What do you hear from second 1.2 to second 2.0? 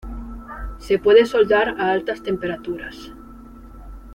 soldar a